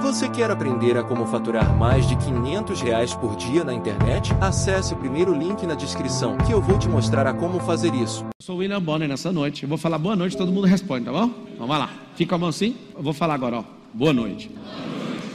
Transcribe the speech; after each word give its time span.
Você 0.00 0.28
quer 0.28 0.50
aprender 0.50 0.96
a 0.96 1.02
como 1.02 1.26
faturar 1.26 1.76
mais 1.76 2.08
de 2.08 2.16
500 2.16 2.80
reais 2.80 3.14
por 3.14 3.36
dia 3.36 3.64
na 3.64 3.72
internet? 3.72 4.32
Acesse 4.40 4.94
o 4.94 4.96
primeiro 4.96 5.34
link 5.34 5.64
na 5.66 5.74
descrição 5.74 6.36
que 6.38 6.52
eu 6.52 6.60
vou 6.60 6.78
te 6.78 6.88
mostrar 6.88 7.26
a 7.26 7.34
como 7.34 7.60
fazer 7.60 7.94
isso. 7.94 8.24
Eu 8.24 8.30
sou 8.40 8.56
o 8.56 8.58
William 8.58 8.80
Bonner 8.80 9.08
nessa 9.08 9.32
noite. 9.32 9.62
Eu 9.62 9.68
vou 9.68 9.78
falar 9.78 9.98
boa 9.98 10.16
noite, 10.16 10.36
todo 10.36 10.50
mundo 10.50 10.66
responde, 10.66 11.04
tá 11.04 11.12
bom? 11.12 11.30
Então 11.54 11.66
vai 11.66 11.78
lá. 11.78 11.90
Fica 12.16 12.34
a 12.34 12.38
mão 12.38 12.48
assim. 12.48 12.76
Eu 12.96 13.02
vou 13.02 13.12
falar 13.12 13.34
agora, 13.34 13.58
ó. 13.58 13.64
Boa 13.92 14.12
noite. 14.12 14.50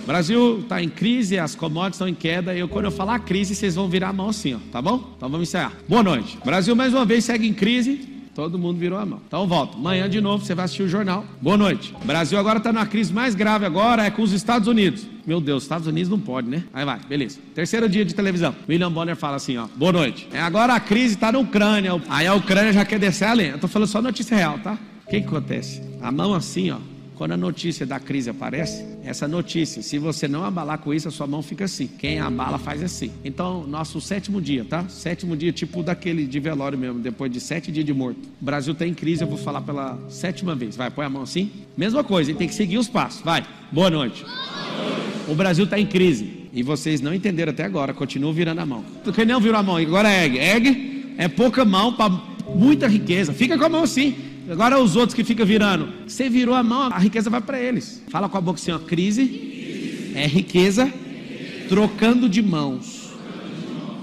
O 0.04 0.08
Brasil 0.08 0.60
está 0.60 0.82
em 0.82 0.90
crise, 0.90 1.38
as 1.38 1.54
commodities 1.54 1.96
estão 1.96 2.08
em 2.08 2.14
queda. 2.14 2.54
E 2.56 2.60
eu, 2.60 2.68
quando 2.68 2.86
eu 2.86 2.92
falar 2.92 3.20
crise, 3.20 3.56
vocês 3.56 3.76
vão 3.76 3.90
virar 3.90 4.10
a 4.10 4.14
mão 4.14 4.30
assim, 4.30 4.56
ó, 4.56 4.60
tá 4.72 4.82
bom? 4.82 5.04
Então 5.18 5.30
vamos 5.30 5.50
encerrar. 5.50 5.74
Boa 5.88 6.02
noite. 6.02 6.38
O 6.42 6.46
Brasil 6.46 6.76
mais 6.76 6.94
uma 6.94 7.06
vez 7.06 7.26
segue 7.26 7.48
em 7.48 7.54
crise. 7.54 8.17
Todo 8.38 8.60
mundo 8.60 8.78
virou 8.78 9.00
a 9.00 9.04
mão. 9.04 9.20
Então 9.28 9.48
volta. 9.48 9.76
Amanhã 9.76 10.08
de 10.08 10.22
novo 10.22 10.46
você 10.46 10.54
vai 10.54 10.66
assistir 10.66 10.84
o 10.84 10.88
jornal. 10.88 11.26
Boa 11.42 11.58
noite. 11.58 11.92
O 12.00 12.06
Brasil 12.06 12.38
agora 12.38 12.60
está 12.60 12.72
numa 12.72 12.86
crise 12.86 13.12
mais 13.12 13.34
grave 13.34 13.66
agora, 13.66 14.06
é 14.06 14.12
com 14.12 14.22
os 14.22 14.32
Estados 14.32 14.68
Unidos. 14.68 15.08
Meu 15.26 15.42
Deus, 15.42 15.64
Estados 15.64 15.88
Unidos 15.88 16.08
não 16.08 16.20
pode, 16.20 16.48
né? 16.48 16.64
Aí 16.72 16.86
vai, 16.86 17.00
beleza. 17.00 17.40
Terceiro 17.56 17.90
dia 17.90 18.06
de 18.06 18.14
televisão. 18.14 18.54
William 18.70 18.92
Bonner 18.92 19.16
fala 19.16 19.38
assim, 19.38 19.58
ó. 19.58 19.66
Boa 19.76 19.92
noite. 19.92 20.30
É, 20.32 20.40
agora 20.40 20.76
a 20.76 20.80
crise 20.80 21.16
está 21.16 21.32
na 21.32 21.40
Ucrânia. 21.40 22.00
Aí 22.08 22.28
a 22.28 22.36
Ucrânia 22.36 22.72
já 22.72 22.86
quer 22.86 23.00
descer 23.00 23.26
a 23.26 23.34
lenha. 23.34 23.54
Eu 23.54 23.60
tô 23.60 23.68
falando 23.68 23.88
só 23.88 24.04
notícia 24.04 24.38
real, 24.38 24.60
tá? 24.60 24.78
O 25.08 25.10
que, 25.10 25.20
que 25.20 25.26
acontece? 25.26 25.82
A 26.00 26.12
mão 26.12 26.36
assim, 26.36 26.70
ó. 26.70 26.78
Quando 27.18 27.32
a 27.32 27.38
notícia 27.38 27.84
da 27.84 28.00
crise 28.00 28.30
aparece, 28.30 28.86
essa 29.04 29.28
notícia, 29.28 29.82
se 29.82 29.98
você 29.98 30.28
não 30.28 30.46
abalar 30.46 30.78
com 30.78 30.94
isso, 30.94 31.08
a 31.08 31.12
sua 31.12 31.26
mão 31.26 31.42
fica 31.42 31.66
assim. 31.66 31.88
Quem 31.88 32.20
abala 32.20 32.60
faz 32.60 32.84
assim. 32.84 33.10
Então, 33.26 33.66
nosso 33.66 34.00
sétimo 34.00 34.40
dia, 34.40 34.64
tá? 34.64 34.88
Sétimo 34.88 35.36
dia, 35.36 35.52
tipo 35.52 35.82
daquele 35.82 36.28
de 36.28 36.40
velório 36.40 36.78
mesmo, 36.78 37.00
depois 37.00 37.32
de 37.32 37.40
sete 37.40 37.72
dias 37.72 37.84
de 37.84 37.92
morto. 37.92 38.20
O 38.40 38.46
Brasil 38.46 38.72
está 38.74 38.86
em 38.86 38.94
crise, 38.94 39.24
eu 39.24 39.28
vou 39.28 39.38
falar 39.38 39.62
pela 39.62 39.98
sétima 40.10 40.54
vez. 40.54 40.76
Vai, 40.76 40.92
põe 40.92 41.08
a 41.08 41.10
mão 41.10 41.24
assim. 41.24 41.50
Mesma 41.76 42.04
coisa, 42.04 42.32
tem 42.36 42.48
que 42.48 42.54
seguir 42.54 42.78
os 42.78 42.88
passos. 42.88 43.24
Vai, 43.24 43.44
boa 43.72 43.90
noite. 43.90 44.24
O 45.28 45.34
Brasil 45.34 45.66
está 45.66 45.80
em 45.80 45.88
crise. 45.88 46.48
E 46.54 46.62
vocês 46.62 47.02
não 47.02 47.16
entenderam 47.16 47.52
até 47.52 47.64
agora, 47.64 47.96
continuam 47.96 48.32
virando 48.32 48.62
a 48.62 48.66
mão. 48.66 48.86
Quem 49.16 49.26
não 49.26 49.42
virou 49.42 49.60
a 49.60 49.64
mão, 49.64 49.78
agora 49.78 50.08
é 50.08 50.26
egg. 50.26 50.38
Egg 50.38 51.16
é 51.18 51.28
pouca 51.28 51.66
mão 51.66 51.94
para 51.94 52.12
muita 52.56 52.88
riqueza. 52.88 53.34
Fica 53.34 53.58
com 53.58 53.66
a 53.66 53.70
mão 53.70 53.84
assim. 53.84 54.16
Agora 54.50 54.80
os 54.80 54.96
outros 54.96 55.14
que 55.14 55.24
ficam 55.24 55.46
virando. 55.46 55.90
Você 56.08 56.30
virou 56.30 56.56
a 56.56 56.64
mão, 56.64 56.84
a 56.84 56.98
riqueza 56.98 57.30
vai 57.30 57.42
para 57.42 57.60
eles. 57.60 58.02
Fala 58.10 58.30
com 58.30 58.38
a 58.38 58.42
boca 58.42 58.60
assim, 58.60 58.72
ó. 58.72 58.80
Crise 58.80 60.12
é 60.16 60.26
riqueza 60.26 60.92
trocando 61.68 62.30
de 62.30 62.42
mãos. 62.42 63.14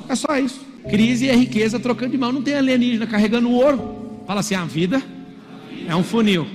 É 0.08 0.14
só 0.14 0.38
isso. 0.38 0.60
Crise 0.90 1.28
é 1.28 1.34
riqueza 1.34 1.80
trocando 1.80 2.12
de 2.12 2.18
mão. 2.18 2.30
Não 2.30 2.42
tem 2.42 2.54
alienígena 2.54 3.06
carregando 3.06 3.50
ouro. 3.50 4.22
Fala 4.26 4.40
assim, 4.40 4.54
a 4.54 4.64
vida 4.64 5.02
é 5.88 5.96
um 5.96 6.02
funil. 6.02 6.46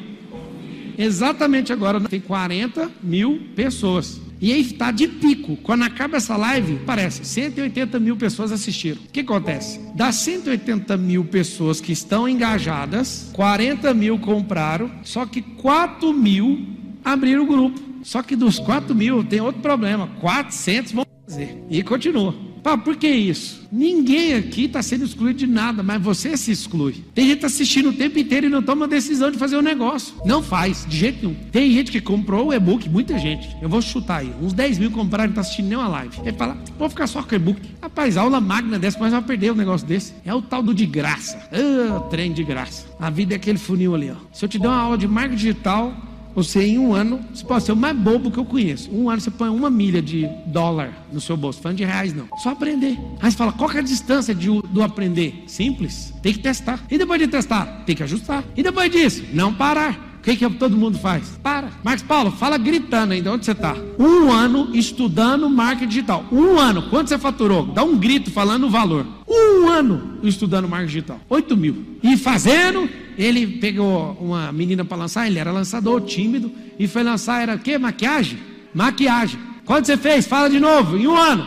Exatamente 0.98 1.74
agora 1.74 2.00
tem 2.02 2.20
40 2.20 2.92
mil 3.02 3.42
pessoas. 3.56 4.22
E 4.42 4.54
aí 4.54 4.62
está 4.62 4.92
de 4.92 5.08
pico. 5.08 5.58
Quando 5.58 5.84
acaba 5.84 6.18
essa 6.18 6.38
live, 6.38 6.80
parece 6.86 7.26
180 7.26 8.00
mil 8.00 8.16
pessoas 8.16 8.52
assistiram. 8.52 9.02
O 9.02 9.12
que 9.12 9.20
acontece? 9.20 9.80
Das 9.96 10.16
180 10.16 10.96
mil 10.98 11.26
pessoas 11.26 11.82
que 11.82 11.92
estão 11.92 12.28
engajadas, 12.28 13.30
40 13.34 13.94
mil 13.94 14.18
compraram, 14.20 14.90
só 15.04 15.26
que 15.26 15.42
4 15.42 16.14
mil 16.14 16.66
abriram 17.04 17.44
o 17.44 17.48
grupo. 17.48 17.80
Só 18.02 18.24
que 18.24 18.36
dos 18.36 18.60
4 18.60 18.96
mil 18.96 19.24
tem 19.24 19.42
outro 19.42 19.62
problema: 19.62 20.08
400 20.22 20.94
vão 20.94 21.06
fazer. 21.26 21.64
E 21.70 21.84
continua. 21.84 22.49
Pá, 22.64 22.78
por 22.78 22.96
que 22.96 23.08
isso? 23.08 23.68
Ninguém 23.72 24.34
aqui 24.34 24.66
está 24.66 24.82
sendo 24.82 25.06
excluído 25.06 25.40
de 25.40 25.48
nada, 25.48 25.84
mas 25.84 26.02
você 26.02 26.36
se 26.36 26.52
exclui. 26.52 27.04
Tem 27.14 27.28
gente 27.28 27.46
assistindo 27.46 27.90
o 27.90 27.94
tempo 27.94 28.18
inteiro 28.18 28.48
e 28.48 28.50
não 28.50 28.62
toma 28.64 28.88
decisão 28.88 29.30
de 29.30 29.38
fazer 29.38 29.56
o 29.56 29.60
um 29.60 29.62
negócio. 29.62 30.16
Não 30.26 30.42
faz, 30.42 30.86
de 30.88 30.98
jeito 30.98 31.26
nenhum. 31.26 31.36
Tem 31.52 31.72
gente 31.72 31.92
que 31.92 32.02
comprou 32.02 32.48
o 32.48 32.54
e-book, 32.54 32.90
muita 32.90 33.18
gente. 33.20 33.48
Eu 33.62 33.70
vou 33.70 33.82
chutar 33.82 34.22
aí. 34.22 34.34
Uns 34.42 34.54
10 34.54 34.80
mil 34.80 34.92
compraram 34.92 35.26
e 35.26 35.28
não 35.28 35.32
está 35.34 35.42
assistindo 35.42 35.68
nenhuma 35.68 35.88
live. 35.88 36.20
Ele 36.22 36.36
fala, 36.36 36.58
vou 36.78 36.90
ficar 36.90 37.08
só 37.08 37.22
com 37.22 37.32
o 37.32 37.36
e-book. 37.36 37.62
Rapaz, 37.82 38.18
aula 38.18 38.42
magna 38.42 38.80
dessa, 38.80 39.00
mas 39.00 39.12
vai 39.12 39.22
perder 39.22 39.52
um 39.52 39.56
negócio 39.56 39.86
desse. 39.86 40.14
É 40.26 40.34
o 40.34 40.42
tal 40.42 40.64
do 40.64 40.74
de 40.74 40.86
graça. 40.86 41.38
Ah, 41.52 42.00
trem 42.10 42.34
de 42.34 42.44
graça. 42.44 42.86
A 43.00 43.10
vida 43.10 43.36
é 43.36 43.38
aquele 43.38 43.58
funil 43.58 43.96
ali, 43.96 44.12
ó. 44.12 44.16
Se 44.34 44.46
eu 44.46 44.50
te 44.50 44.58
der 44.58 44.68
uma 44.68 44.78
aula 44.78 44.98
de 44.98 45.08
marketing 45.08 45.36
digital, 45.36 46.09
você 46.36 46.66
em 46.66 46.78
um 46.78 46.94
ano, 46.94 47.20
você 47.34 47.44
pode 47.44 47.64
ser 47.64 47.72
o 47.72 47.76
mais 47.76 47.96
bobo 47.98 48.32
que 48.32 48.38
eu 48.38 48.46
conheço. 48.46 48.90
Um 48.92 49.10
ano 49.10 49.20
você 49.20 49.32
põe 49.32 49.50
uma 49.50 49.70
milha 49.70 50.02
de 50.02 50.28
dólar 50.48 51.06
no 51.12 51.20
seu 51.20 51.36
bolso, 51.36 51.62
falando 51.62 51.78
de 51.78 51.86
reais 51.86 52.14
não. 52.14 52.28
Só 52.38 52.50
aprender. 52.50 52.98
Aí 53.22 53.32
você 53.32 53.38
fala, 53.38 53.52
qual 53.52 53.72
é 53.72 53.80
a 53.80 53.82
distância 53.82 54.34
de, 54.34 54.48
do 54.48 54.82
aprender? 54.82 55.44
Simples. 55.48 56.14
Tem 56.22 56.34
que 56.34 56.40
testar. 56.40 56.80
E 56.90 56.98
depois 56.98 57.20
de 57.20 57.28
testar, 57.28 57.84
tem 57.86 57.96
que 57.96 58.04
ajustar. 58.04 58.44
E 58.56 58.64
depois 58.64 58.92
disso, 58.92 59.24
não 59.34 59.54
parar. 59.54 60.10
O 60.20 60.22
que, 60.22 60.36
que 60.36 60.50
todo 60.50 60.76
mundo 60.76 61.00
faz? 61.00 61.40
Para. 61.42 61.70
Marcos 61.82 62.04
Paulo, 62.04 62.30
fala 62.32 62.58
gritando 62.58 63.14
ainda. 63.14 63.32
Onde 63.32 63.46
você 63.46 63.54
está? 63.54 63.74
Um 63.98 64.30
ano 64.30 64.76
estudando 64.76 65.50
marketing 65.50 65.88
digital. 65.88 66.26
Um 66.30 66.60
ano. 66.60 66.90
Quanto 66.90 67.08
você 67.08 67.18
faturou? 67.18 67.66
Dá 67.68 67.84
um 67.84 67.98
grito 67.98 68.30
falando 68.30 68.68
o 68.68 68.70
valor. 68.70 69.08
Um 69.26 69.70
ano 69.70 70.20
estudando 70.22 70.68
marketing 70.68 70.94
digital. 70.94 71.22
8 71.30 71.56
mil. 71.56 71.86
E 72.04 72.18
fazendo, 72.18 72.90
ele 73.20 73.46
pegou 73.46 74.14
uma 74.14 74.50
menina 74.50 74.86
para 74.86 74.96
lançar. 74.96 75.28
Ele 75.28 75.38
era 75.38 75.52
lançador, 75.52 76.00
tímido. 76.00 76.50
E 76.80 76.88
foi 76.88 77.04
lançar, 77.04 77.42
era 77.42 77.56
o 77.56 77.60
quê? 77.60 77.78
Maquiagem? 77.78 78.40
Maquiagem. 78.74 79.38
Quanto 79.66 79.88
você 79.88 79.98
fez? 79.98 80.26
Fala 80.26 80.50
de 80.50 80.58
novo. 80.58 80.98
Em 80.98 81.06
um 81.06 81.18
ano. 81.18 81.46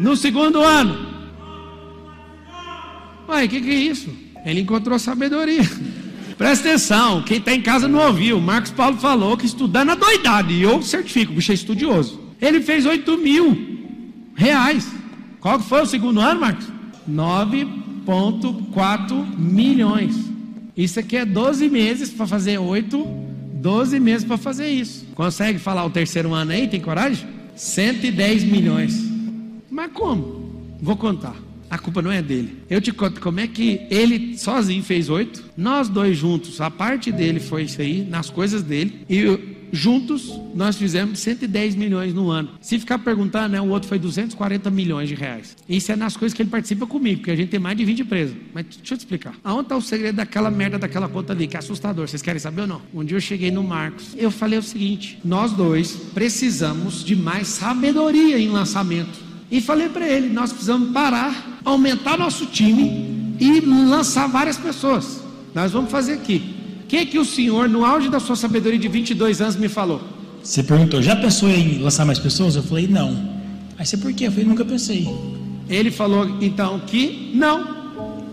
No 0.00 0.16
segundo 0.16 0.60
ano. 0.60 1.14
Ué, 3.28 3.44
o 3.44 3.48
que, 3.48 3.60
que 3.60 3.70
é 3.70 3.74
isso? 3.74 4.10
Ele 4.44 4.62
encontrou 4.62 4.98
sabedoria. 4.98 5.62
Presta 6.36 6.68
atenção, 6.68 7.22
quem 7.22 7.38
está 7.38 7.54
em 7.54 7.62
casa 7.62 7.86
não 7.86 8.04
ouviu. 8.04 8.40
Marcos 8.40 8.72
Paulo 8.72 8.96
falou 8.98 9.36
que 9.36 9.46
estudando 9.46 9.90
a 9.90 9.94
doidade. 9.94 10.52
E 10.52 10.62
eu 10.62 10.82
certifico, 10.82 11.30
o 11.30 11.36
bicho 11.36 11.52
é 11.52 11.54
estudioso. 11.54 12.20
Ele 12.42 12.60
fez 12.60 12.84
8 12.84 13.16
mil 13.16 13.56
reais. 14.34 14.88
Qual 15.38 15.60
foi 15.60 15.82
o 15.82 15.86
segundo 15.86 16.20
ano, 16.20 16.40
Marcos? 16.40 16.66
9,4 18.06 19.38
milhões. 19.38 20.14
Isso 20.76 21.00
aqui 21.00 21.16
é 21.16 21.24
12 21.24 21.68
meses 21.68 22.10
para 22.10 22.26
fazer 22.26 22.58
8, 22.58 23.04
12 23.54 23.98
meses 23.98 24.24
para 24.24 24.36
fazer 24.36 24.68
isso. 24.68 25.06
Consegue 25.14 25.58
falar 25.58 25.84
o 25.84 25.90
terceiro 25.90 26.32
ano 26.32 26.52
aí? 26.52 26.68
Tem 26.68 26.80
coragem? 26.80 27.26
110 27.54 28.44
milhões. 28.44 28.94
Mas 29.70 29.90
como? 29.92 30.76
Vou 30.80 30.96
contar. 30.96 31.34
A 31.68 31.78
culpa 31.78 32.00
não 32.00 32.12
é 32.12 32.22
dele. 32.22 32.62
Eu 32.70 32.80
te 32.80 32.92
conto 32.92 33.20
como 33.20 33.40
é 33.40 33.46
que 33.46 33.80
ele 33.90 34.38
sozinho 34.38 34.82
fez 34.82 35.08
oito, 35.08 35.44
nós 35.56 35.88
dois 35.88 36.16
juntos, 36.16 36.60
a 36.60 36.70
parte 36.70 37.10
dele 37.10 37.40
foi 37.40 37.64
isso 37.64 37.80
aí, 37.80 38.06
nas 38.08 38.30
coisas 38.30 38.62
dele, 38.62 39.04
e 39.10 39.55
juntos 39.72 40.40
nós 40.54 40.76
fizemos 40.76 41.18
110 41.18 41.74
milhões 41.74 42.14
no 42.14 42.30
ano. 42.30 42.50
Se 42.60 42.78
ficar 42.78 42.98
perguntando, 42.98 43.50
né, 43.50 43.60
o 43.60 43.68
outro 43.68 43.88
foi 43.88 43.98
240 43.98 44.70
milhões 44.70 45.08
de 45.08 45.14
reais. 45.14 45.56
Isso 45.68 45.92
é 45.92 45.96
nas 45.96 46.16
coisas 46.16 46.34
que 46.34 46.42
ele 46.42 46.50
participa 46.50 46.86
comigo, 46.86 47.18
porque 47.18 47.30
a 47.30 47.36
gente 47.36 47.50
tem 47.50 47.60
mais 47.60 47.76
de 47.76 47.84
20 47.84 48.02
empresas. 48.02 48.36
Mas 48.54 48.64
deixa 48.66 48.94
eu 48.94 48.98
te 48.98 49.00
explicar. 49.00 49.34
Aonde 49.44 49.62
está 49.62 49.76
o 49.76 49.82
segredo 49.82 50.16
daquela 50.16 50.50
merda 50.50 50.78
daquela 50.78 51.08
conta 51.08 51.32
ali, 51.32 51.46
que 51.46 51.56
é 51.56 51.58
assustador? 51.58 52.08
Vocês 52.08 52.22
querem 52.22 52.40
saber 52.40 52.62
ou 52.62 52.66
não? 52.66 52.82
Um 52.94 53.04
dia 53.04 53.16
eu 53.16 53.20
cheguei 53.20 53.50
no 53.50 53.62
Marcos, 53.62 54.14
eu 54.16 54.30
falei 54.30 54.58
o 54.58 54.62
seguinte: 54.62 55.18
nós 55.24 55.52
dois 55.52 55.92
precisamos 56.14 57.04
de 57.04 57.14
mais 57.14 57.48
sabedoria 57.48 58.38
em 58.38 58.48
lançamento. 58.48 59.26
E 59.50 59.60
falei 59.60 59.88
para 59.88 60.08
ele: 60.08 60.28
nós 60.28 60.52
precisamos 60.52 60.90
parar, 60.92 61.60
aumentar 61.64 62.18
nosso 62.18 62.46
time 62.46 63.36
e 63.38 63.60
lançar 63.60 64.26
várias 64.26 64.56
pessoas. 64.56 65.22
Nós 65.54 65.72
vamos 65.72 65.90
fazer 65.90 66.14
aqui. 66.14 66.55
O 66.86 66.88
que, 66.88 67.04
que 67.04 67.18
o 67.18 67.24
senhor, 67.24 67.68
no 67.68 67.84
auge 67.84 68.08
da 68.08 68.20
sua 68.20 68.36
sabedoria 68.36 68.78
de 68.78 68.86
22 68.86 69.40
anos, 69.40 69.56
me 69.56 69.68
falou? 69.68 70.00
Você 70.40 70.62
perguntou: 70.62 71.02
já 71.02 71.16
pensou 71.16 71.50
em 71.50 71.78
lançar 71.78 72.04
mais 72.04 72.20
pessoas? 72.20 72.54
Eu 72.54 72.62
falei: 72.62 72.86
não. 72.86 73.28
Aí 73.76 73.84
você 73.84 73.96
por 73.96 74.12
quê? 74.12 74.28
Eu 74.28 74.30
falei: 74.30 74.46
nunca 74.46 74.64
pensei. 74.64 75.04
Ele 75.68 75.90
falou 75.90 76.38
então 76.40 76.78
que 76.78 77.32
não. 77.34 77.74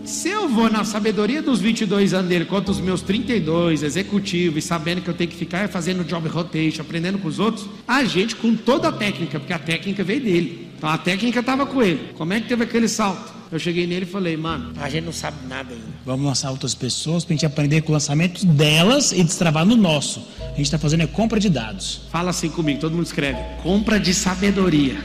Se 0.04 0.28
eu 0.28 0.48
vou 0.48 0.70
na 0.70 0.84
sabedoria 0.84 1.42
dos 1.42 1.58
22 1.58 2.14
anos 2.14 2.28
dele 2.28 2.44
contra 2.44 2.70
os 2.70 2.78
meus 2.78 3.02
32, 3.02 3.82
executivo, 3.82 4.56
e 4.56 4.62
sabendo 4.62 5.00
que 5.00 5.10
eu 5.10 5.14
tenho 5.14 5.30
que 5.30 5.36
ficar 5.36 5.68
fazendo 5.68 6.04
job 6.04 6.28
rotation, 6.28 6.82
aprendendo 6.82 7.18
com 7.18 7.26
os 7.26 7.40
outros, 7.40 7.66
a 7.88 8.04
gente 8.04 8.36
com 8.36 8.54
toda 8.54 8.86
a 8.86 8.92
técnica, 8.92 9.40
porque 9.40 9.52
a 9.52 9.58
técnica 9.58 10.04
veio 10.04 10.20
dele. 10.20 10.68
Então 10.78 10.88
a 10.88 10.96
técnica 10.96 11.40
estava 11.40 11.66
com 11.66 11.82
ele. 11.82 12.12
Como 12.16 12.32
é 12.32 12.40
que 12.40 12.46
teve 12.46 12.62
aquele 12.62 12.86
salto? 12.86 13.33
Eu 13.54 13.60
cheguei 13.60 13.86
nele 13.86 14.04
e 14.04 14.08
falei, 14.08 14.36
mano, 14.36 14.72
a 14.80 14.90
gente 14.90 15.04
não 15.04 15.12
sabe 15.12 15.36
nada 15.46 15.72
ainda. 15.72 15.86
Vamos 16.04 16.26
lançar 16.26 16.50
outras 16.50 16.74
pessoas 16.74 17.24
para 17.24 17.34
a 17.34 17.36
gente 17.36 17.46
aprender 17.46 17.82
com 17.82 17.90
o 17.90 17.92
lançamento 17.92 18.44
delas 18.44 19.12
e 19.12 19.22
destravar 19.22 19.64
no 19.64 19.76
nosso. 19.76 20.26
A 20.40 20.56
gente 20.56 20.62
está 20.62 20.76
fazendo 20.76 21.04
é 21.04 21.06
compra 21.06 21.38
de 21.38 21.48
dados. 21.48 22.00
Fala 22.10 22.30
assim 22.30 22.50
comigo, 22.50 22.80
todo 22.80 22.96
mundo 22.96 23.06
escreve. 23.06 23.38
Compra 23.62 24.00
de 24.00 24.12
sabedoria. 24.12 24.96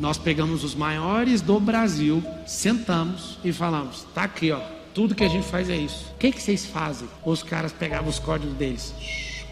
Nós 0.00 0.16
pegamos 0.16 0.64
os 0.64 0.74
maiores 0.74 1.42
do 1.42 1.60
Brasil, 1.60 2.24
sentamos 2.46 3.38
e 3.44 3.52
falamos: 3.52 4.06
tá 4.14 4.22
aqui, 4.22 4.50
ó. 4.50 4.60
Tudo 4.94 5.14
que 5.14 5.22
a 5.22 5.28
gente 5.28 5.44
faz 5.46 5.68
é 5.68 5.76
isso. 5.76 6.06
O 6.14 6.18
que, 6.18 6.32
que 6.32 6.42
vocês 6.42 6.64
fazem? 6.64 7.06
Os 7.26 7.42
caras 7.42 7.72
pegavam 7.72 8.08
os 8.08 8.18
códigos 8.18 8.54
deles. 8.54 8.94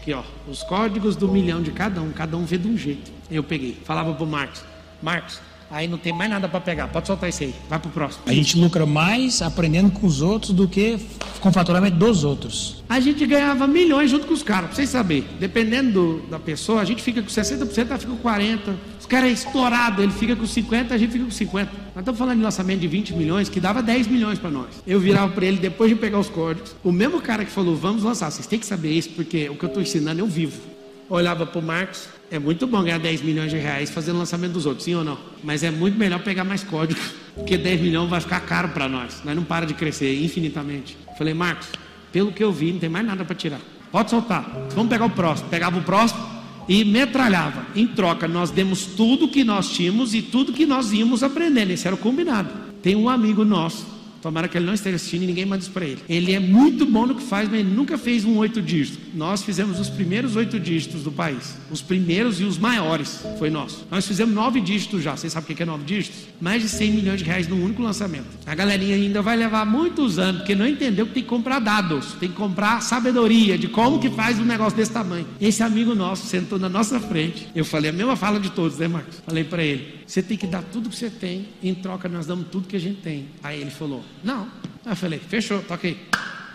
Aqui, 0.01 0.13
ó. 0.13 0.23
Os 0.47 0.63
códigos 0.63 1.15
do 1.15 1.27
milhão 1.27 1.61
de 1.61 1.69
cada 1.69 2.01
um. 2.01 2.11
Cada 2.11 2.35
um 2.35 2.43
vê 2.43 2.57
de 2.57 2.67
um 2.67 2.75
jeito. 2.75 3.11
Eu 3.29 3.43
peguei. 3.43 3.77
Falava 3.85 4.15
pro 4.15 4.25
Marcos: 4.25 4.63
Marcos, 4.99 5.39
Aí 5.73 5.87
não 5.87 5.97
tem 5.97 6.13
mais 6.13 6.29
nada 6.29 6.47
para 6.47 6.61
pegar. 6.61 6.87
Pode 6.87 7.07
soltar 7.07 7.27
isso 7.29 7.41
aí. 7.41 7.55
Vai 7.67 7.79
pro 7.79 7.89
próximo. 7.89 8.23
A 8.27 8.31
gente 8.31 8.59
lucra 8.59 8.85
mais 8.85 9.41
aprendendo 9.41 9.89
com 9.89 10.05
os 10.05 10.21
outros 10.21 10.51
do 10.51 10.67
que 10.67 10.99
com 11.41 11.49
o 11.49 11.51
faturamento 11.51 11.97
dos 11.97 12.23
outros. 12.23 12.83
A 12.87 12.99
gente 12.99 13.25
ganhava 13.25 13.65
milhões 13.65 14.11
junto 14.11 14.27
com 14.27 14.33
os 14.35 14.43
caras, 14.43 14.67
pra 14.67 14.75
vocês 14.75 14.89
saberem. 14.89 15.25
Dependendo 15.39 15.91
do, 15.91 16.27
da 16.29 16.37
pessoa, 16.37 16.79
a 16.79 16.85
gente 16.85 17.01
fica 17.01 17.23
com 17.23 17.27
60%, 17.27 17.87
ela 17.89 17.97
fica 17.97 18.13
com 18.13 18.17
40%. 18.17 18.75
Os 18.99 19.07
caras 19.07 19.29
é 19.29 19.33
estourado, 19.33 20.03
ele 20.03 20.11
fica 20.11 20.35
com 20.35 20.43
50%, 20.43 20.91
a 20.91 20.97
gente 20.97 21.11
fica 21.11 21.25
com 21.25 21.31
50%. 21.31 21.53
Nós 21.65 21.67
estamos 21.97 22.19
falando 22.19 22.37
de 22.37 22.43
lançamento 22.43 22.79
de 22.79 22.87
20 22.87 23.15
milhões, 23.15 23.49
que 23.49 23.59
dava 23.59 23.81
10 23.81 24.07
milhões 24.07 24.37
para 24.37 24.51
nós. 24.51 24.67
Eu 24.85 24.99
virava 24.99 25.31
para 25.33 25.45
ele 25.45 25.57
depois 25.57 25.89
de 25.89 25.95
pegar 25.95 26.19
os 26.19 26.29
códigos. 26.29 26.75
O 26.83 26.91
mesmo 26.91 27.19
cara 27.19 27.43
que 27.43 27.51
falou, 27.51 27.75
vamos 27.75 28.03
lançar, 28.03 28.29
vocês 28.29 28.45
têm 28.45 28.59
que 28.59 28.65
saber 28.65 28.91
isso, 28.91 29.09
porque 29.09 29.49
o 29.49 29.55
que 29.55 29.65
eu 29.65 29.67
estou 29.67 29.81
ensinando 29.81 30.21
eu 30.21 30.27
vivo. 30.27 30.72
Olhava 31.13 31.45
pro 31.45 31.61
Marcos, 31.61 32.09
é 32.31 32.39
muito 32.39 32.65
bom 32.65 32.81
ganhar 32.81 32.97
10 32.97 33.21
milhões 33.21 33.51
de 33.51 33.57
reais 33.57 33.91
fazendo 33.91 34.17
lançamento 34.17 34.53
dos 34.53 34.65
outros, 34.65 34.83
sim 34.83 34.95
ou 34.95 35.03
não? 35.03 35.15
Mas 35.43 35.61
é 35.61 35.69
muito 35.69 35.95
melhor 35.95 36.19
pegar 36.23 36.43
mais 36.43 36.63
código, 36.63 36.99
porque 37.37 37.55
10 37.55 37.81
milhões 37.81 38.09
vai 38.09 38.19
ficar 38.19 38.39
caro 38.39 38.69
para 38.69 38.89
nós. 38.89 39.21
Nós 39.23 39.35
não 39.35 39.43
para 39.43 39.63
de 39.63 39.75
crescer 39.75 40.19
infinitamente. 40.23 40.97
Falei, 41.15 41.35
Marcos, 41.35 41.67
pelo 42.11 42.31
que 42.31 42.43
eu 42.43 42.51
vi, 42.51 42.71
não 42.71 42.79
tem 42.79 42.89
mais 42.89 43.05
nada 43.05 43.23
para 43.23 43.35
tirar. 43.35 43.59
Pode 43.91 44.09
soltar. 44.09 44.43
Vamos 44.73 44.89
pegar 44.89 45.05
o 45.05 45.09
próximo. 45.11 45.49
Pegava 45.49 45.77
o 45.77 45.83
próximo 45.83 46.19
e 46.67 46.83
metralhava. 46.83 47.63
Em 47.75 47.85
troca, 47.85 48.27
nós 48.27 48.49
demos 48.49 48.87
tudo 48.87 49.27
que 49.27 49.43
nós 49.43 49.69
tínhamos 49.69 50.15
e 50.15 50.21
tudo 50.23 50.51
que 50.51 50.65
nós 50.65 50.91
íamos 50.93 51.21
aprendendo. 51.21 51.69
Esse 51.69 51.85
era 51.85 51.95
o 51.95 51.99
combinado. 51.99 52.49
Tem 52.81 52.95
um 52.95 53.07
amigo 53.07 53.45
nosso 53.45 53.85
Tomara 54.23 54.47
que 54.47 54.57
ele 54.57 54.65
não 54.65 54.73
esteja 54.73 54.95
assistindo 54.95 55.23
e 55.23 55.27
ninguém 55.27 55.45
manda 55.45 55.61
isso 55.61 55.71
para 55.71 55.83
ele. 55.83 55.99
Ele 56.07 56.31
é 56.31 56.39
muito 56.39 56.85
bom 56.85 57.05
no 57.05 57.13
que 57.13 57.23
faz, 57.23 57.49
mas 57.49 57.59
ele 57.59 57.69
nunca 57.69 57.97
fez 57.97 58.23
um 58.23 58.37
oito 58.37 58.61
dígitos. 58.61 59.13
Nós 59.13 59.43
fizemos 59.43 59.81
os 59.81 59.89
primeiros 59.89 60.37
oito 60.37 60.57
dígitos 60.57 61.03
do 61.03 61.11
país. 61.11 61.57
Os 61.69 61.81
primeiros 61.81 62.39
e 62.39 62.45
os 62.45 62.57
maiores 62.57 63.19
foi 63.37 63.49
nosso. 63.49 63.85
Nós 63.91 64.07
fizemos 64.07 64.33
nove 64.33 64.61
dígitos 64.61 65.03
já. 65.03 65.17
Vocês 65.17 65.33
sabem 65.33 65.51
o 65.51 65.57
que 65.57 65.61
é 65.61 65.65
nove 65.65 65.83
dígitos? 65.83 66.21
Mais 66.39 66.61
de 66.61 66.69
100 66.69 66.91
milhões 66.91 67.19
de 67.19 67.25
reais 67.25 67.49
num 67.49 67.61
único 67.61 67.81
lançamento. 67.81 68.25
A 68.45 68.55
galerinha 68.55 68.95
ainda 68.95 69.21
vai 69.21 69.35
levar 69.35 69.65
muitos 69.65 70.17
anos, 70.17 70.37
porque 70.37 70.55
não 70.55 70.65
entendeu 70.65 71.05
que 71.05 71.15
tem 71.15 71.23
que 71.23 71.27
comprar 71.27 71.59
dados, 71.59 72.13
tem 72.13 72.29
que 72.29 72.35
comprar 72.35 72.81
sabedoria 72.81 73.57
de 73.57 73.67
como 73.67 73.99
que 73.99 74.09
faz 74.09 74.39
um 74.39 74.45
negócio 74.45 74.77
desse 74.77 74.91
tamanho. 74.91 75.27
Esse 75.41 75.63
amigo 75.63 75.93
nosso 75.93 76.27
sentou 76.27 76.57
na 76.57 76.69
nossa 76.69 76.97
frente. 76.97 77.49
Eu 77.53 77.65
falei 77.65 77.89
a 77.89 77.93
mesma 77.93 78.15
fala 78.15 78.39
de 78.39 78.49
todos, 78.51 78.77
né, 78.77 78.87
Marcos? 78.87 79.21
Falei 79.25 79.43
para 79.43 79.61
ele: 79.61 79.95
você 80.07 80.21
tem 80.21 80.37
que 80.37 80.47
dar 80.47 80.63
tudo 80.63 80.89
que 80.89 80.95
você 80.95 81.09
tem, 81.09 81.49
em 81.61 81.73
troca 81.73 82.07
nós 82.07 82.25
damos 82.25 82.47
tudo 82.49 82.69
que 82.69 82.75
a 82.77 82.79
gente 82.79 83.01
tem. 83.01 83.25
Aí 83.43 83.59
ele 83.59 83.71
falou: 83.71 84.03
Não. 84.23 84.47
Eu 84.85 84.95
falei: 84.95 85.19
Fechou, 85.19 85.61
toca 85.61 85.87
aí. 85.87 85.97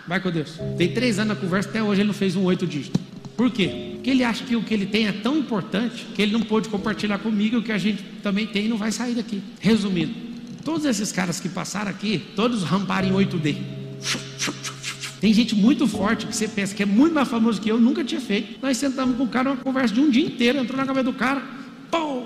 Vai 0.07 0.19
com 0.19 0.31
Deus. 0.31 0.59
Tem 0.77 0.91
três 0.91 1.19
anos 1.19 1.35
na 1.35 1.41
conversa, 1.41 1.69
até 1.69 1.83
hoje 1.83 2.01
ele 2.01 2.07
não 2.07 2.13
fez 2.13 2.35
um 2.35 2.43
oito 2.43 2.65
dígito. 2.65 2.99
Por 3.37 3.51
quê? 3.51 3.91
Porque 3.93 4.09
ele 4.09 4.23
acha 4.23 4.43
que 4.43 4.55
o 4.55 4.63
que 4.63 4.73
ele 4.73 4.85
tem 4.85 5.07
é 5.07 5.11
tão 5.11 5.37
importante 5.37 6.07
que 6.15 6.21
ele 6.21 6.31
não 6.31 6.41
pôde 6.41 6.67
compartilhar 6.67 7.19
comigo 7.19 7.57
o 7.57 7.63
que 7.63 7.71
a 7.71 7.77
gente 7.77 8.03
também 8.23 8.47
tem 8.47 8.65
e 8.65 8.67
não 8.67 8.75
vai 8.75 8.91
sair 8.91 9.13
daqui. 9.13 9.41
Resumindo, 9.59 10.13
todos 10.63 10.85
esses 10.85 11.11
caras 11.11 11.39
que 11.39 11.47
passaram 11.47 11.91
aqui, 11.91 12.21
todos 12.35 12.63
ramparam 12.63 13.07
em 13.07 13.11
8D. 13.11 13.55
Tem 15.21 15.33
gente 15.33 15.53
muito 15.55 15.85
forte 15.85 16.25
que 16.25 16.35
você 16.35 16.47
pensa 16.47 16.73
que 16.73 16.81
é 16.81 16.85
muito 16.85 17.13
mais 17.13 17.27
famoso 17.27 17.61
que 17.61 17.69
eu, 17.69 17.79
nunca 17.79 18.03
tinha 18.03 18.21
feito. 18.21 18.57
Nós 18.61 18.77
sentamos 18.77 19.17
com 19.17 19.23
o 19.23 19.27
cara 19.27 19.51
uma 19.51 19.57
conversa 19.57 19.93
de 19.93 19.99
um 19.99 20.09
dia 20.09 20.25
inteiro, 20.25 20.57
entrou 20.57 20.77
na 20.77 20.85
cabeça 20.85 21.03
do 21.03 21.13
cara, 21.13 21.43
pô, 21.91 22.23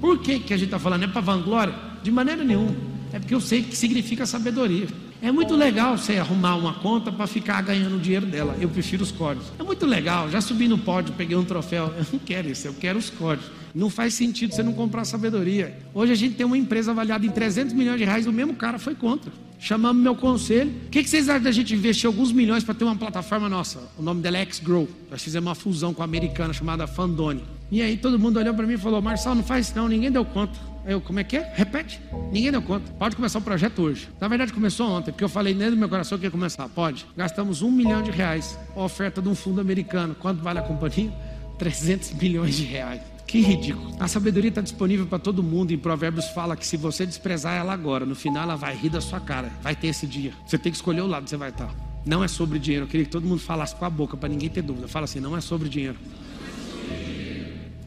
por 0.00 0.18
que, 0.18 0.38
que 0.38 0.52
a 0.52 0.56
gente 0.56 0.66
está 0.66 0.78
falando? 0.78 1.04
É 1.04 1.06
para 1.06 1.20
vanglória? 1.20 1.74
De 2.02 2.10
maneira 2.10 2.44
nenhuma. 2.44 2.93
É 3.14 3.20
porque 3.20 3.32
eu 3.32 3.40
sei 3.40 3.62
que 3.62 3.76
significa 3.76 4.26
sabedoria. 4.26 4.88
É 5.22 5.30
muito 5.30 5.54
legal 5.54 5.96
você 5.96 6.16
arrumar 6.16 6.56
uma 6.56 6.74
conta 6.74 7.12
para 7.12 7.28
ficar 7.28 7.62
ganhando 7.62 7.94
o 7.94 8.00
dinheiro 8.00 8.26
dela. 8.26 8.56
Eu 8.60 8.68
prefiro 8.68 9.04
os 9.04 9.12
códigos. 9.12 9.52
É 9.56 9.62
muito 9.62 9.86
legal. 9.86 10.28
Já 10.28 10.40
subi 10.40 10.66
no 10.66 10.76
pódio, 10.76 11.14
peguei 11.16 11.36
um 11.36 11.44
troféu. 11.44 11.94
Eu 11.96 12.04
não 12.12 12.18
quero 12.18 12.50
isso, 12.50 12.66
eu 12.66 12.74
quero 12.74 12.98
os 12.98 13.10
códigos. 13.10 13.52
Não 13.72 13.88
faz 13.88 14.14
sentido 14.14 14.52
você 14.52 14.64
não 14.64 14.72
comprar 14.72 15.04
sabedoria. 15.04 15.78
Hoje 15.94 16.10
a 16.10 16.16
gente 16.16 16.34
tem 16.34 16.44
uma 16.44 16.58
empresa 16.58 16.90
avaliada 16.90 17.24
em 17.24 17.30
300 17.30 17.72
milhões 17.72 17.98
de 17.98 18.04
reais, 18.04 18.26
o 18.26 18.32
mesmo 18.32 18.56
cara 18.56 18.80
foi 18.80 18.96
contra. 18.96 19.32
Chamamos 19.60 20.02
meu 20.02 20.16
conselho. 20.16 20.72
O 20.86 20.90
que, 20.90 21.04
vocês 21.04 21.28
acham 21.28 21.44
da 21.44 21.52
gente 21.52 21.72
investir 21.72 22.08
alguns 22.08 22.32
milhões 22.32 22.64
para 22.64 22.74
ter 22.74 22.82
uma 22.82 22.96
plataforma 22.96 23.48
nossa? 23.48 23.80
O 23.96 24.02
nome 24.02 24.22
dela 24.22 24.38
é 24.38 24.42
X-Grow. 24.42 24.88
Nós 25.08 25.22
fizemos 25.22 25.48
uma 25.48 25.54
fusão 25.54 25.94
com 25.94 26.02
a 26.02 26.04
americana 26.04 26.52
chamada 26.52 26.84
Fandone. 26.88 27.44
E 27.70 27.80
aí 27.80 27.96
todo 27.96 28.18
mundo 28.18 28.40
olhou 28.40 28.52
para 28.52 28.66
mim 28.66 28.74
e 28.74 28.78
falou: 28.78 29.00
Marçal, 29.00 29.36
não 29.36 29.44
faz 29.44 29.72
não, 29.72 29.86
ninguém 29.86 30.10
deu 30.10 30.24
conta. 30.24 30.73
Eu, 30.86 31.00
como 31.00 31.18
é 31.18 31.24
que 31.24 31.36
é? 31.36 31.52
Repete. 31.54 32.00
Ninguém 32.30 32.50
deu 32.50 32.60
conta. 32.60 32.92
Pode 32.92 33.16
começar 33.16 33.38
o 33.38 33.42
projeto 33.42 33.80
hoje. 33.80 34.08
Na 34.20 34.28
verdade, 34.28 34.52
começou 34.52 34.86
ontem, 34.88 35.12
porque 35.12 35.24
eu 35.24 35.28
falei 35.28 35.54
dentro 35.54 35.72
do 35.72 35.78
meu 35.78 35.88
coração 35.88 36.18
que 36.18 36.24
ia 36.24 36.30
começar. 36.30 36.68
Pode. 36.68 37.06
Gastamos 37.16 37.62
um 37.62 37.70
milhão 37.70 38.02
de 38.02 38.10
reais. 38.10 38.58
Oferta 38.76 39.22
de 39.22 39.28
um 39.28 39.34
fundo 39.34 39.60
americano. 39.60 40.14
Quanto 40.14 40.42
vale 40.42 40.58
a 40.58 40.62
companhia? 40.62 41.10
300 41.58 42.12
milhões 42.14 42.56
de 42.56 42.64
reais. 42.64 43.00
Que 43.26 43.40
ridículo. 43.40 43.96
A 43.98 44.06
sabedoria 44.06 44.50
está 44.50 44.60
disponível 44.60 45.06
para 45.06 45.18
todo 45.18 45.42
mundo. 45.42 45.72
E 45.72 45.76
Provérbios 45.78 46.26
fala 46.28 46.54
que 46.54 46.66
se 46.66 46.76
você 46.76 47.06
desprezar 47.06 47.56
ela 47.56 47.72
agora, 47.72 48.04
no 48.04 48.14
final 48.14 48.42
ela 48.42 48.56
vai 48.56 48.76
rir 48.76 48.90
da 48.90 49.00
sua 49.00 49.20
cara. 49.20 49.50
Vai 49.62 49.74
ter 49.74 49.86
esse 49.86 50.06
dia. 50.06 50.32
Você 50.46 50.58
tem 50.58 50.70
que 50.70 50.76
escolher 50.76 51.00
o 51.00 51.06
lado 51.06 51.24
que 51.24 51.30
você 51.30 51.36
vai 51.38 51.48
estar. 51.48 51.74
Não 52.04 52.22
é 52.22 52.28
sobre 52.28 52.58
dinheiro. 52.58 52.84
Eu 52.84 52.88
queria 52.88 53.06
que 53.06 53.12
todo 53.12 53.26
mundo 53.26 53.40
falasse 53.40 53.74
com 53.74 53.86
a 53.86 53.90
boca 53.90 54.18
para 54.18 54.28
ninguém 54.28 54.50
ter 54.50 54.60
dúvida. 54.60 54.86
Fala 54.86 55.04
assim: 55.04 55.20
não 55.20 55.34
é 55.34 55.40
sobre 55.40 55.70
dinheiro. 55.70 55.96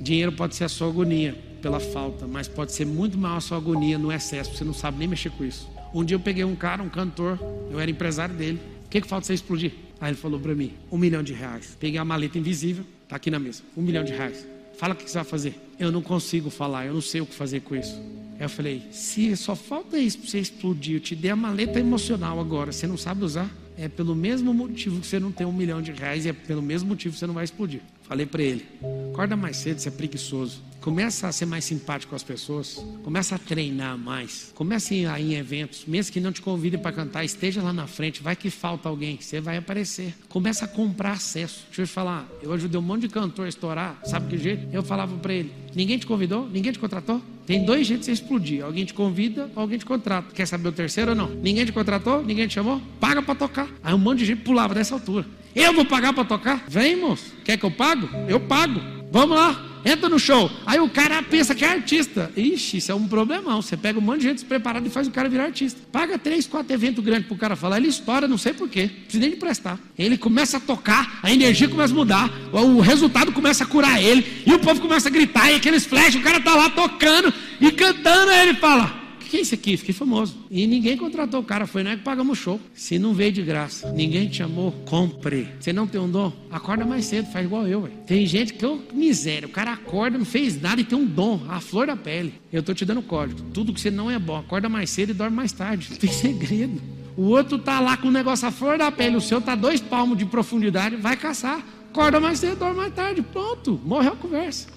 Dinheiro 0.02 0.32
pode 0.32 0.56
ser 0.56 0.64
a 0.64 0.70
sua 0.70 0.88
agonia 0.88 1.47
pela 1.58 1.80
falta, 1.80 2.28
mas 2.28 2.48
pode 2.48 2.72
ser 2.72 2.86
muito 2.86 3.18
maior 3.18 3.38
a 3.38 3.42
sua 3.42 3.58
agonia 3.58 3.98
no 3.98 4.12
excesso, 4.12 4.56
você 4.56 4.64
não 4.64 4.74
sabe 4.74 4.98
nem 4.98 5.08
mexer 5.08 5.30
com 5.32 5.44
isso. 5.44 5.70
Um 5.94 6.04
dia 6.04 6.16
eu 6.16 6.20
peguei 6.20 6.44
um 6.44 6.56
cara, 6.56 6.82
um 6.84 6.90
cantor, 6.90 7.40
eu 7.72 7.80
era 7.80 7.90
empresário 7.90 8.36
dele. 8.36 8.60
O 8.86 8.90
que, 8.90 9.02
que 9.02 9.08
falta 9.08 9.26
você 9.26 9.34
explodir? 9.34 9.74
Aí 10.00 10.12
ele 10.12 10.18
falou 10.18 10.40
para 10.40 10.54
mim: 10.54 10.74
um 10.92 10.98
milhão 10.98 11.24
de 11.24 11.34
reais. 11.34 11.76
Peguei 11.80 12.00
a 12.00 12.06
maleta 12.06 12.38
invisível, 12.38 12.86
tá 13.08 13.16
aqui 13.16 13.32
na 13.32 13.40
mesa. 13.40 13.64
Um 13.76 13.82
milhão 13.82 14.04
de 14.04 14.14
reais. 14.14 14.46
Fala 14.78 14.94
o 14.94 14.98
que 14.98 15.10
você 15.10 15.18
vai 15.18 15.26
fazer. 15.26 15.56
Eu 15.80 15.92
não 15.92 16.02
consigo 16.02 16.50
falar, 16.50 16.86
eu 16.86 16.94
não 16.94 17.02
sei 17.02 17.22
o 17.22 17.26
que 17.26 17.34
fazer 17.34 17.62
com 17.62 17.76
isso. 17.76 18.00
Aí 18.40 18.46
eu 18.46 18.50
falei: 18.50 18.84
se 18.92 19.36
só 19.36 19.56
falta 19.56 19.98
isso 19.98 20.20
para 20.20 20.30
você 20.30 20.40
explodir, 20.40 20.96
eu 20.96 21.00
te 21.00 21.16
dei 21.16 21.32
a 21.32 21.36
maleta 21.36 21.80
emocional 21.80 22.40
agora, 22.40 22.72
você 22.72 22.86
não 22.86 22.98
sabe 22.98 23.24
usar? 23.24 23.50
É 23.78 23.88
pelo 23.88 24.16
mesmo 24.16 24.54
motivo 24.54 25.00
que 25.00 25.06
você 25.06 25.20
não 25.20 25.32
tem 25.32 25.46
um 25.46 25.54
milhão 25.54 25.82
de 25.82 25.92
reais 25.92 26.26
é 26.26 26.34
pelo 26.34 26.62
mesmo 26.62 26.90
motivo 26.90 27.14
que 27.14 27.20
você 27.20 27.28
não 27.28 27.34
vai 27.34 27.44
explodir. 27.44 27.82
Falei 28.08 28.26
para 28.26 28.44
ele: 28.44 28.66
acorda 29.12 29.36
mais 29.36 29.58
cedo, 29.58 29.80
você 29.80 29.90
é 29.90 29.92
preguiçoso. 29.92 30.68
Começa 30.80 31.28
a 31.28 31.32
ser 31.34 31.46
mais 31.46 31.66
simpático 31.66 32.12
com 32.12 32.16
as 32.16 32.24
pessoas. 32.24 32.82
Começa 33.04 33.36
a 33.36 33.38
treinar 33.38 33.98
mais. 33.98 34.54
Começa 34.56 34.94
a 34.94 35.20
ir 35.20 35.34
em 35.34 35.34
eventos. 35.34 35.84
Mesmo 35.86 36.14
que 36.14 36.20
não 36.22 36.32
te 36.32 36.42
convidem 36.42 36.80
para 36.80 36.94
cantar, 36.94 37.26
esteja 37.26 37.62
lá 37.62 37.74
na 37.74 37.88
frente. 37.88 38.24
Vai 38.24 38.38
que 38.38 38.50
falta 38.50 38.88
alguém. 38.88 39.18
Você 39.20 39.42
vai 39.42 39.58
aparecer. 39.58 40.14
Começa 40.30 40.64
a 40.64 40.68
comprar 40.68 41.12
acesso. 41.12 41.66
Deixa 41.66 41.82
eu 41.82 41.86
te 41.88 41.92
falar. 41.92 42.26
Eu 42.42 42.54
ajudei 42.54 42.80
um 42.80 42.84
monte 42.84 43.02
de 43.02 43.10
cantor 43.10 43.48
a 43.48 43.50
estourar. 43.50 44.00
Sabe 44.06 44.30
que 44.30 44.38
jeito? 44.42 44.66
Eu 44.72 44.82
falava 44.82 45.14
para 45.18 45.34
ele: 45.34 45.52
ninguém 45.76 45.98
te 45.98 46.08
convidou? 46.08 46.48
Ninguém 46.48 46.72
te 46.72 46.80
contratou? 46.80 47.22
Tem 47.46 47.66
dois 47.66 47.86
jeitos 47.88 48.06
de 48.06 48.14
você 48.14 48.22
explodir. 48.24 48.64
Alguém 48.64 48.86
te 48.86 48.94
convida 48.94 49.52
ou 49.56 49.62
alguém 49.62 49.78
te 49.78 49.86
contrata. 49.86 50.34
Quer 50.34 50.46
saber 50.46 50.70
o 50.70 50.72
terceiro 50.72 51.12
ou 51.12 51.18
não? 51.18 51.30
Ninguém 51.30 51.66
te 51.66 51.74
contratou? 51.74 52.24
Ninguém 52.24 52.48
te 52.48 52.54
chamou? 52.54 52.82
Paga 53.00 53.22
para 53.22 53.36
tocar. 53.36 53.68
Aí 53.84 53.94
um 53.94 53.98
monte 53.98 54.20
de 54.20 54.26
gente 54.26 54.42
pulava 54.42 54.74
dessa 54.74 54.94
altura. 54.94 55.26
Eu 55.58 55.74
vou 55.74 55.84
pagar 55.84 56.14
para 56.14 56.24
tocar? 56.24 56.64
Vem, 56.68 56.96
moço. 56.96 57.34
Quer 57.44 57.58
que 57.58 57.66
eu 57.66 57.72
pago? 57.72 58.08
Eu 58.30 58.40
pago. 58.40 58.80
Vamos 59.12 59.36
lá. 59.36 59.64
Entra 59.84 60.08
no 60.08 60.20
show. 60.20 60.52
Aí 60.68 60.80
o 60.80 60.88
cara 60.88 61.24
pensa 61.24 61.56
que 61.56 61.66
é 61.66 61.70
artista. 61.70 62.32
Ixi, 62.38 62.78
isso 62.78 62.92
é 62.92 62.96
um 62.96 63.08
problemão. 63.08 63.60
Você 63.60 63.76
pega 63.76 63.98
um 63.98 64.02
monte 64.02 64.20
de 64.20 64.24
gente 64.28 64.36
despreparada 64.36 64.86
e 64.86 64.92
faz 64.92 65.08
o 65.08 65.12
cara 65.12 65.28
virar 65.28 65.46
artista. 65.46 65.80
Paga 65.92 66.20
três, 66.20 66.46
quatro 66.46 66.72
eventos 66.72 67.04
grandes 67.04 67.26
pro 67.26 67.36
cara 67.36 67.56
falar. 67.56 67.78
Ele 67.78 67.88
estoura, 67.88 68.28
não 68.28 68.38
sei 68.38 68.54
porquê. 68.54 68.88
Precisa 69.04 69.20
nem 69.20 69.32
de 69.32 69.38
prestar. 69.38 69.80
Ele 69.98 70.16
começa 70.16 70.58
a 70.58 70.60
tocar, 70.60 71.20
a 71.24 71.32
energia 71.32 71.68
começa 71.68 71.92
a 71.92 71.96
mudar, 71.96 72.30
o 72.52 72.80
resultado 72.80 73.32
começa 73.32 73.64
a 73.64 73.68
curar 73.68 74.00
ele, 74.04 74.44
e 74.46 74.54
o 74.54 74.60
povo 74.60 74.80
começa 74.80 75.10
a 75.10 75.12
gritar, 75.12 75.52
e 75.52 75.56
aqueles 75.56 75.86
flash, 75.86 76.16
o 76.16 76.22
cara 76.22 76.40
tá 76.40 76.54
lá 76.54 76.70
tocando 76.70 77.34
e 77.60 77.72
cantando, 77.72 78.30
aí 78.30 78.50
ele 78.50 78.58
fala: 78.58 79.07
que, 79.28 79.32
que 79.32 79.38
é 79.38 79.42
isso 79.42 79.54
aqui? 79.54 79.78
Fiquei 79.78 79.94
famoso. 79.94 80.36
E 80.50 80.66
ninguém 80.66 80.98
contratou 80.98 81.42
o 81.42 81.44
cara, 81.44 81.68
foi 81.68 81.84
nós 81.84 81.98
que 81.98 82.04
pagamos 82.04 82.40
o 82.40 82.42
show. 82.42 82.60
Se 82.74 82.98
não 82.98 83.14
veio 83.14 83.32
de 83.32 83.44
graça, 83.44 83.92
ninguém 83.92 84.28
te 84.28 84.38
chamou, 84.38 84.72
compre. 84.86 85.48
Você 85.60 85.74
não 85.74 85.86
tem 85.86 86.00
um 86.00 86.10
dom? 86.10 86.32
Acorda 86.50 86.86
mais 86.86 87.06
cedo, 87.06 87.32
faz 87.32 87.46
igual 87.46 87.68
eu. 87.68 87.82
Véio. 87.82 87.94
Tem 88.08 88.26
gente 88.26 88.54
que 88.54 88.64
eu, 88.64 88.82
miséria, 88.94 89.48
o 89.48 89.52
cara 89.52 89.74
acorda, 89.74 90.18
não 90.18 90.26
fez 90.26 90.60
nada 90.60 90.82
e 90.82 90.84
tem 90.84 90.98
um 90.98 91.06
dom, 91.06 91.42
a 91.50 91.60
flor 91.60 91.88
da 91.88 91.96
pele. 91.96 92.34
Eu 92.52 92.64
tô 92.64 92.74
te 92.74 92.86
dando 92.86 93.02
código. 93.02 93.42
Tudo 93.54 93.74
que 93.74 93.82
você 93.82 93.92
não 93.92 94.10
é 94.10 94.18
bom, 94.18 94.38
acorda 94.38 94.70
mais 94.70 94.90
cedo 94.90 95.10
e 95.12 95.14
dorme 95.14 95.36
mais 95.36 95.52
tarde. 95.52 95.88
Não 95.92 95.98
tem 95.98 96.12
segredo. 96.12 96.82
O 97.16 97.24
outro 97.24 97.58
tá 97.58 97.80
lá 97.80 97.98
com 97.98 98.08
o 98.08 98.12
negócio 98.12 98.48
a 98.48 98.52
flor 98.52 98.78
da 98.78 98.92
pele, 98.92 99.16
o 99.16 99.22
seu 99.22 99.42
tá 99.42 99.56
dois 99.56 99.82
palmos 99.82 100.18
de 100.18 100.26
profundidade, 100.26 100.96
vai 100.96 101.18
caçar. 101.18 101.66
Acorda 101.90 102.20
mais 102.20 102.40
cedo, 102.40 102.60
dorme 102.60 102.78
mais 102.78 102.94
tarde. 102.94 103.22
Pronto, 103.24 103.80
morreu 103.84 104.14
a 104.14 104.16
conversa. 104.16 104.77